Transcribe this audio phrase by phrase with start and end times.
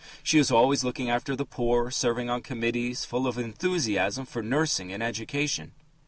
[0.23, 4.91] She is always looking after the poor, serving on committees, full of enthusiasm for nursing
[4.91, 5.73] and education.